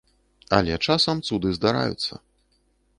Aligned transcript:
Але 0.59 0.79
часам 0.87 1.23
цуды 1.29 1.47
здараюцца. 1.59 2.13